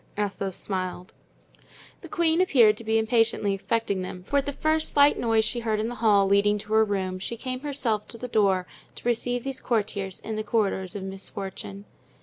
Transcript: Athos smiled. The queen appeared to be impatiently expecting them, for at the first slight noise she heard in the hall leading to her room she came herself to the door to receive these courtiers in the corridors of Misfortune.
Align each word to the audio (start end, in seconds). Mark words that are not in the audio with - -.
Athos 0.17 0.57
smiled. 0.57 1.13
The 2.01 2.07
queen 2.09 2.41
appeared 2.41 2.75
to 2.77 2.83
be 2.83 2.97
impatiently 2.97 3.53
expecting 3.53 4.01
them, 4.01 4.23
for 4.23 4.37
at 4.37 4.47
the 4.47 4.51
first 4.51 4.91
slight 4.91 5.19
noise 5.19 5.45
she 5.45 5.59
heard 5.59 5.79
in 5.79 5.89
the 5.89 5.93
hall 6.01 6.25
leading 6.27 6.57
to 6.57 6.73
her 6.73 6.83
room 6.83 7.19
she 7.19 7.37
came 7.37 7.59
herself 7.59 8.07
to 8.07 8.17
the 8.17 8.27
door 8.27 8.65
to 8.95 9.07
receive 9.07 9.43
these 9.43 9.61
courtiers 9.61 10.19
in 10.19 10.37
the 10.37 10.43
corridors 10.43 10.95
of 10.95 11.03
Misfortune. 11.03 11.85